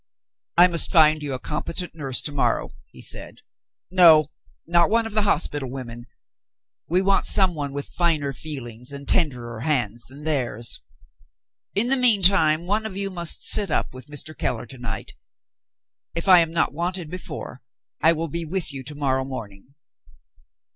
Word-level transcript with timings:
"I 0.57 0.65
must 0.65 0.91
find 0.91 1.21
you 1.21 1.33
a 1.35 1.39
competent 1.39 1.93
nurse 1.93 2.23
to 2.23 2.31
morrow," 2.31 2.71
he 2.87 3.03
said. 3.03 3.41
"No, 3.91 4.31
not 4.65 4.89
one 4.89 5.05
of 5.05 5.13
the 5.13 5.21
hospital 5.21 5.69
women 5.69 6.07
we 6.87 7.03
want 7.03 7.27
someone 7.27 7.71
with 7.71 7.85
finer 7.85 8.33
feelings 8.33 8.91
and 8.91 9.07
tenderer 9.07 9.59
hands 9.59 10.01
than 10.09 10.23
theirs. 10.23 10.81
In 11.75 11.89
the 11.89 11.97
meantime, 11.97 12.65
one 12.65 12.87
of 12.87 12.97
you 12.97 13.11
must 13.11 13.43
sit 13.43 13.69
up 13.69 13.93
with 13.93 14.07
Mr. 14.07 14.35
Keller 14.35 14.65
to 14.65 14.79
night. 14.79 15.13
If 16.15 16.27
I 16.27 16.39
am 16.39 16.49
not 16.49 16.73
wanted 16.73 17.11
before, 17.11 17.61
I 18.01 18.11
will 18.11 18.27
be 18.27 18.43
with 18.43 18.73
you 18.73 18.83
to 18.85 18.95
morrow 18.95 19.23
morning." 19.23 19.75